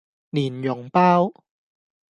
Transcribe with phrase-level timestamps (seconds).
[0.31, 1.31] 蓮蓉包